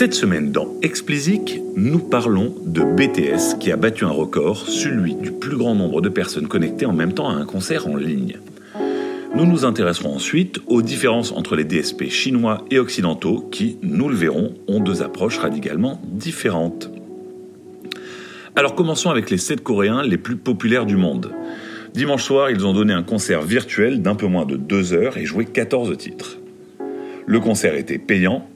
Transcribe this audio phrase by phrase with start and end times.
[0.00, 5.30] Cette semaine dans Explicit, nous parlons de BTS qui a battu un record, celui du
[5.30, 8.38] plus grand nombre de personnes connectées en même temps à un concert en ligne.
[9.34, 14.14] Nous nous intéresserons ensuite aux différences entre les DSP chinois et occidentaux qui, nous le
[14.16, 16.90] verrons, ont deux approches radicalement différentes.
[18.56, 21.30] Alors commençons avec les 7 Coréens les plus populaires du monde.
[21.92, 25.26] Dimanche soir, ils ont donné un concert virtuel d'un peu moins de 2 heures et
[25.26, 26.38] joué 14 titres.
[27.26, 28.48] Le concert était payant,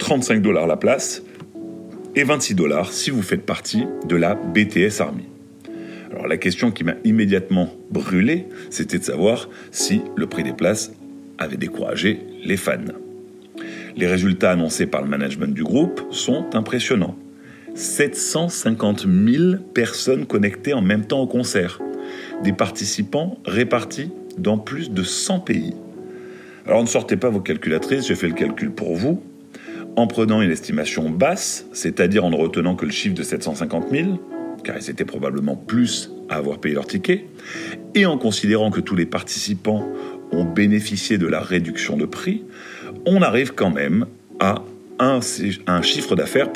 [0.00, 1.22] 35 dollars la place
[2.16, 5.24] et 26 dollars si vous faites partie de la BTS Army.
[6.10, 10.92] Alors la question qui m'a immédiatement brûlé, c'était de savoir si le prix des places
[11.38, 12.78] avait découragé les fans.
[13.94, 17.16] Les résultats annoncés par le management du groupe sont impressionnants.
[17.74, 21.78] 750 000 personnes connectées en même temps au concert.
[22.42, 25.74] Des participants répartis dans plus de 100 pays.
[26.66, 29.22] Alors ne sortez pas vos calculatrices, j'ai fait le calcul pour vous.
[29.96, 34.18] En prenant une estimation basse, c'est-à-dire en ne retenant que le chiffre de 750 000,
[34.64, 37.26] car ils étaient probablement plus à avoir payé leur ticket,
[37.94, 39.86] et en considérant que tous les participants
[40.32, 42.44] ont bénéficié de la réduction de prix,
[43.06, 44.06] on arrive quand même
[44.38, 44.62] à
[45.00, 46.50] un, chiffre d'affaires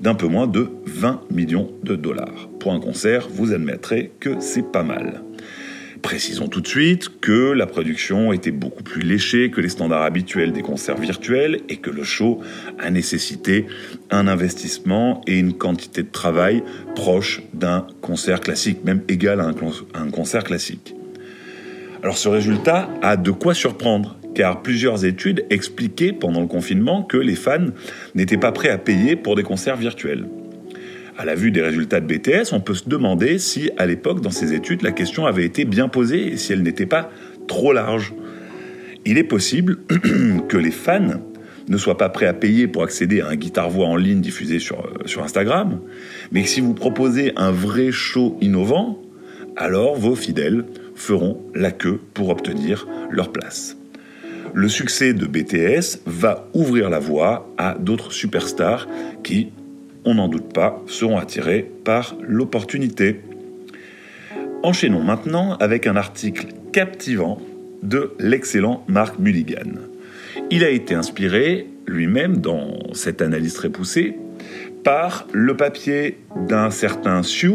[0.00, 2.48] d'un peu moins de 20 millions de dollars.
[2.60, 5.22] Pour un concert, vous admettrez que c'est pas mal.
[6.02, 10.52] Précisons tout de suite que la production était beaucoup plus léchée que les standards habituels
[10.52, 12.40] des concerts virtuels et que le show
[12.78, 13.66] a nécessité
[14.10, 16.62] un investissement et une quantité de travail
[16.94, 20.94] proche d'un concert classique, même égal à un, concert classique.
[22.02, 27.16] Alors ce résultat a de quoi surprendre, car plusieurs études expliquaient pendant le confinement que
[27.16, 27.68] les fans
[28.14, 30.26] n'étaient pas prêts à payer pour des concerts virtuels.
[31.18, 34.30] À la vue des résultats de BTS, on peut se demander si, à l'époque, dans
[34.30, 37.10] ces études, la question avait été bien posée et si elle n'était pas
[37.48, 38.12] trop large.
[39.06, 39.78] Il est possible
[40.48, 41.20] que les fans
[41.68, 44.80] ne soient pas prêts à payer pour accéder à un guitare-voix en ligne diffusé sur,
[44.80, 45.80] euh, Instagram,
[46.32, 49.00] mais si vous proposez un vrai show innovant,
[49.56, 53.76] alors vos fidèles feront la queue pour obtenir leur place.
[54.54, 58.86] Le succès de BTS va ouvrir la voie à d'autres superstars
[59.24, 59.48] qui,
[60.06, 63.20] on n'en doute pas, seront attirés par l'opportunité.
[64.62, 67.38] Enchaînons maintenant avec un article captivant
[67.82, 69.72] de l'excellent Mark Mulligan.
[70.50, 74.16] Il a été inspiré lui-même dans cette analyse très poussée
[74.84, 76.18] par le papier
[76.48, 77.54] d'un certain Xiu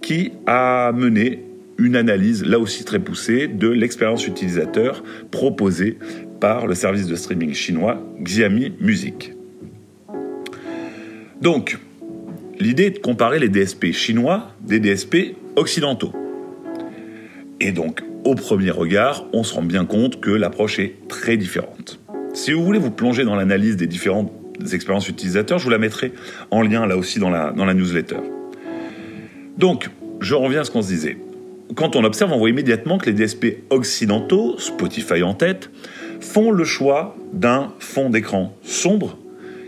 [0.00, 1.44] qui a mené
[1.76, 5.98] une analyse là aussi très poussée de l'expérience utilisateur proposée
[6.40, 9.33] par le service de streaming chinois Xiaomi Music.
[11.44, 11.76] Donc,
[12.58, 16.10] l'idée est de comparer les DSP chinois des DSP occidentaux.
[17.60, 22.00] Et donc, au premier regard, on se rend bien compte que l'approche est très différente.
[22.32, 24.32] Si vous voulez vous plonger dans l'analyse des différentes
[24.72, 26.14] expériences utilisateurs, je vous la mettrai
[26.50, 28.20] en lien là aussi dans la, newsletter.
[29.58, 29.90] Donc,
[30.20, 31.18] je reviens à ce qu'on se disait.
[31.74, 35.68] Quand on observe, on voit immédiatement que les DSP occidentaux, Spotify en tête,
[36.20, 39.18] font le choix d'un fond d'écran sombre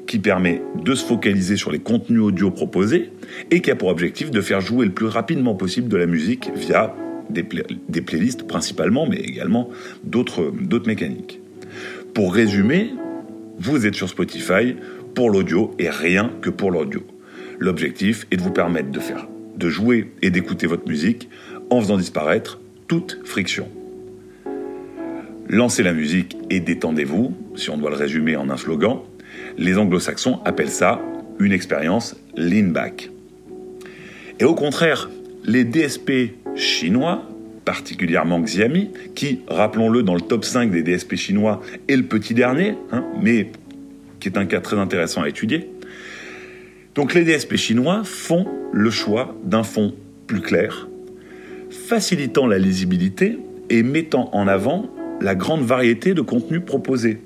[0.07, 3.11] qui permet de se focaliser sur les contenus audio proposés
[3.51, 6.51] et qui a pour objectif de faire jouer le plus rapidement possible de la musique
[6.55, 6.95] via
[7.31, 9.69] des, playlists principalement, mais également
[10.05, 10.53] d'autres
[10.87, 11.41] mécaniques.
[12.15, 12.93] Pour résumer,
[13.59, 14.77] vous êtes sur Spotify
[15.15, 17.03] pour l'audio et rien que pour l'audio.
[17.59, 21.29] L'objectif est de vous permettre de faire, de jouer et d'écouter votre musique
[21.71, 23.69] en faisant disparaître toute friction.
[25.49, 28.99] Lancez la musique et détendez-vous, si on doit le résumer en un slogan,
[29.59, 31.01] les anglo-saxons appellent ça
[31.39, 33.11] une expérience lean back.
[34.39, 35.11] Et au contraire,
[35.45, 37.23] les DSP chinois,
[37.65, 42.75] particulièrement Xiaomi, qui, rappelons-le, dans le top 5 des DSP chinois est le petit dernier,
[42.93, 43.51] hein, mais
[44.21, 45.71] qui est un cas très intéressant à étudier.
[46.95, 49.95] Donc les DSP chinois font le choix d'un fond
[50.27, 50.89] plus clair,
[51.71, 53.39] facilitant la lisibilité
[53.71, 54.91] et mettant en avant
[55.21, 57.19] la grande variété de contenus proposés.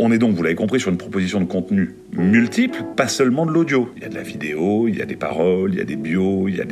[0.00, 3.50] On est donc, vous l'avez compris, sur une proposition de contenu multiple, pas seulement de
[3.50, 3.90] l'audio.
[3.96, 5.96] Il y a de la vidéo, il y a des paroles, il y a des
[5.96, 6.64] bios, il y a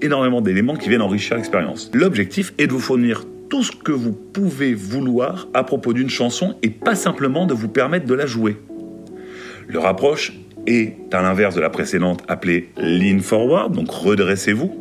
[0.00, 1.90] énormément d'éléments qui viennent enrichir l'expérience.
[1.92, 6.54] L'objectif est de vous fournir tout ce que vous pouvez vouloir à propos d'une chanson
[6.62, 8.56] et pas simplement de vous permettre de la jouer.
[9.68, 10.32] Leur approche
[10.66, 14.72] est à l'inverse de la précédente appelée Lean Forward, donc redressez-vous,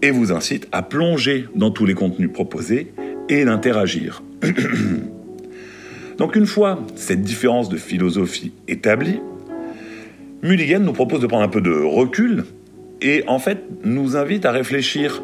[0.00, 2.92] et vous incite à plonger dans tous les contenus proposés
[3.28, 4.22] et d'interagir.
[6.18, 9.20] Donc une fois cette différence de philosophie établie,
[10.42, 12.44] Mulligan nous propose de prendre un peu de recul
[13.00, 15.22] et en fait nous invite à réfléchir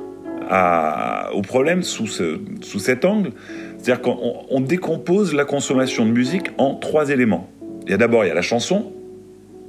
[1.33, 3.33] au problème sous, cet angle.
[3.79, 7.51] C'est-à-dire qu'on décompose la consommation de musique en trois éléments.
[7.87, 8.93] Il y a d'abord la chanson,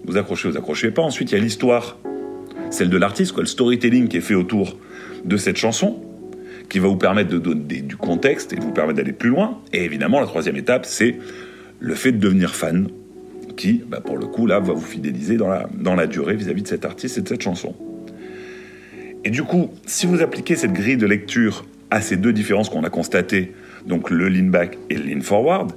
[0.05, 1.01] vous accrochez, vous accrochez pas.
[1.01, 1.97] Ensuite, il y a l'histoire,
[2.69, 4.77] celle de l'artiste, le storytelling qui est fait autour
[5.23, 5.99] de cette chanson,
[6.69, 9.61] qui va vous permettre de donner du contexte et de vous permettre d'aller plus loin.
[9.73, 11.17] Et évidemment, la troisième étape, c'est
[11.79, 12.87] le fait de devenir fan,
[13.55, 16.63] qui, bah, pour le coup, là, va vous fidéliser dans la, dans la durée vis-à-vis
[16.63, 17.75] de cet artiste et de cette chanson.
[19.23, 22.83] Et du coup, si vous appliquez cette grille de lecture à ces deux différences qu'on
[22.83, 23.53] a constatées,
[23.85, 25.71] donc le lean back et le lean forward,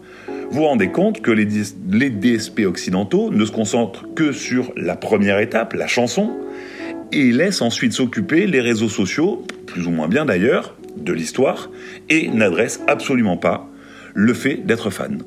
[0.50, 1.46] vous vous rendez compte que les,
[1.90, 6.30] les DSP occidentaux ne se concentrent que sur la première étape, la chanson,
[7.12, 10.74] et laissent ensuite s'occuper les réseaux sociaux, plus ou moins bien d'ailleurs,
[11.04, 11.70] de l'histoire,
[12.08, 13.68] et n'adressent absolument pas
[14.14, 15.22] le fait d'être fan.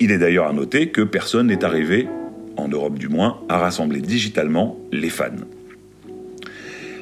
[0.00, 2.08] Il est d'ailleurs à noter que personne n'est arrivé,
[2.56, 5.30] en Europe du moins, à rassembler digitalement les fans.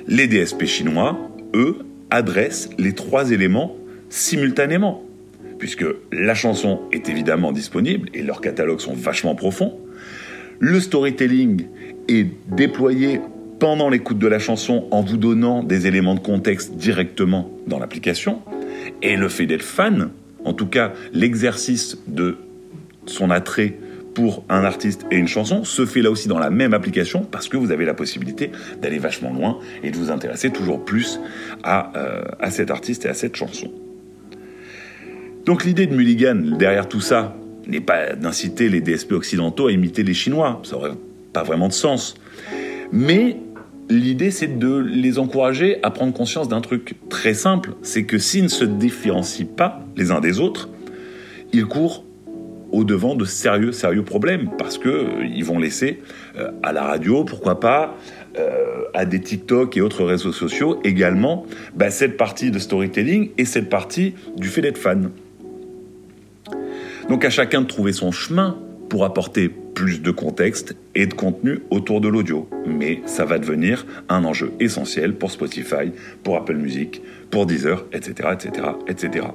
[0.06, 1.18] Les DSP chinois,
[1.54, 1.78] eux,
[2.10, 3.76] adressent les trois éléments
[4.10, 5.04] simultanément,
[5.58, 9.78] puisque la chanson est évidemment disponible et leurs catalogues sont vachement profonds.
[10.58, 11.66] Le storytelling
[12.08, 13.20] est déployé
[13.62, 18.40] pendant l'écoute de la chanson en vous donnant des éléments de contexte directement dans l'application.
[19.02, 20.10] Et le fait d'être fan,
[20.44, 22.38] en tout cas l'exercice de
[23.06, 23.78] son attrait
[24.14, 27.48] pour un artiste et une chanson se fait là aussi dans la même application parce
[27.48, 28.50] que vous avez la possibilité
[28.80, 31.20] d'aller vachement loin et de vous intéresser toujours plus
[31.62, 33.70] à, euh, à cet artiste et à cette chanson.
[35.46, 37.36] Donc l'idée de Mulligan derrière tout ça
[37.68, 40.94] n'est pas d'inciter les DSP occidentaux à imiter les Chinois, ça aurait
[41.32, 42.16] pas vraiment de sens.
[42.90, 43.36] Mais
[43.92, 48.44] l'idée c'est de les encourager à prendre conscience d'un truc très simple, c'est que s'ils
[48.44, 50.68] ne se différencient pas les uns des autres,
[51.52, 52.04] ils courent
[52.70, 56.00] au devant de sérieux, sérieux problèmes parce que euh, vont laisser
[56.38, 57.96] euh, à la radio, pourquoi pas,
[58.38, 63.44] euh, à des TikTok et autres réseaux sociaux également bah, cette partie de storytelling et
[63.44, 65.10] cette partie du fait d'être fan.
[67.10, 68.56] Donc à chacun de trouver son chemin
[68.88, 72.48] pour apporter plus de contexte et de contenu autour de l'audio.
[72.66, 75.92] Mais ça va devenir un enjeu essentiel pour Spotify,
[76.22, 79.26] pour Apple Music, pour Deezer, etc., etc., etc.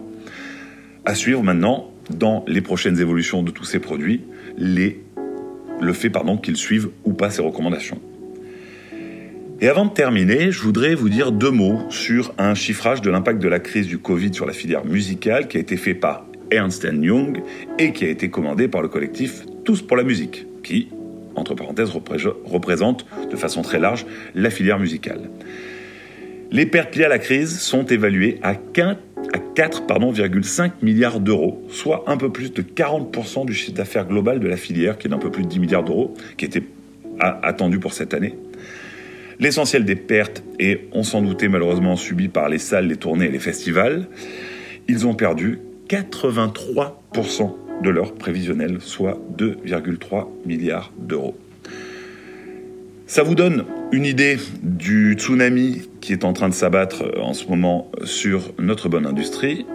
[1.05, 4.21] À suivre maintenant dans les prochaines évolutions de tous ces produits
[4.57, 5.01] les,
[5.81, 7.99] le fait pardon, qu'ils suivent ou pas ces recommandations.
[9.59, 13.41] Et avant de terminer, je voudrais vous dire deux mots sur un chiffrage de l'impact
[13.41, 16.87] de la crise du Covid sur la filière musicale qui a été fait par Ernst
[16.91, 17.41] Young
[17.79, 20.89] et qui a été commandé par le collectif Tous pour la musique, qui,
[21.35, 24.05] entre parenthèses, représente de façon très large
[24.35, 25.29] la filière musicale.
[26.51, 28.97] Les pertes liées à la crise sont évaluées à 15
[29.33, 34.47] à 4,5 milliards d'euros, soit un peu plus de 40% du chiffre d'affaires global de
[34.47, 36.63] la filière, qui est d'un peu plus de 10 milliards d'euros, qui était
[37.19, 38.35] attendu pour cette année.
[39.39, 43.31] L'essentiel des pertes est, on s'en doutait malheureusement, subi par les salles, les tournées et
[43.31, 44.07] les festivals.
[44.87, 45.59] Ils ont perdu
[45.89, 47.51] 83%
[47.83, 51.37] de leur prévisionnel, soit 2,3 milliards d'euros.
[53.05, 53.63] Ça vous donne
[53.93, 58.53] une idée du tsunami qui est en train de s'abattre euh, en ce moment sur
[58.59, 59.65] notre bonne industrie.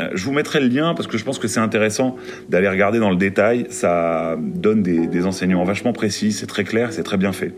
[0.00, 2.16] Euh, je vous mettrai le lien parce que je pense que c'est intéressant
[2.48, 3.66] d'aller regarder dans le détail.
[3.68, 7.52] Ça donne des, des enseignements vachement précis, c'est très clair, c'est très bien fait.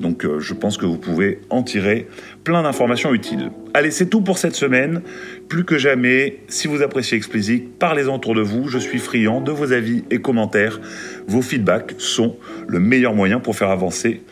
[0.00, 2.06] Donc euh, je pense que vous pouvez en tirer
[2.42, 3.50] plein d'informations utiles.
[3.74, 5.02] Allez, c'est tout pour cette semaine.
[5.48, 8.68] Plus que jamais, si vous appréciez Explicit, parlez-en autour de vous.
[8.68, 10.80] Je suis friand de vos avis et commentaires.
[11.26, 12.36] Vos feedbacks sont
[12.66, 14.22] le meilleur moyen pour faire avancer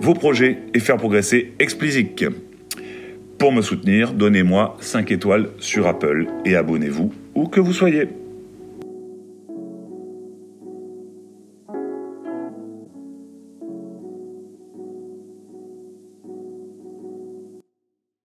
[0.00, 2.26] vos projets et faire progresser Explicit.
[3.38, 8.08] Pour me soutenir, donnez-moi 5 étoiles sur Apple et abonnez-vous où que vous soyez.